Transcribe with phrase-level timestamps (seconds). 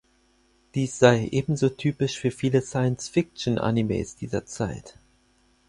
[0.73, 4.97] Dies sei ebenso typisch für viele Science-Fiction-Animes dieser Zeit.